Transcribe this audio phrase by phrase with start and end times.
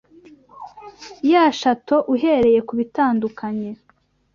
[1.31, 3.69] ya Chateau uhereye kubitandukanye